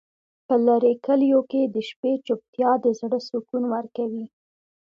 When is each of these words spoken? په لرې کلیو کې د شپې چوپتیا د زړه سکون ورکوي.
په 0.47 0.55
لرې 0.65 0.93
کلیو 1.05 1.39
کې 1.51 1.61
د 1.65 1.75
شپې 1.89 2.13
چوپتیا 2.25 2.71
د 2.83 2.85
زړه 2.99 3.19
سکون 3.29 3.63
ورکوي. 3.75 4.25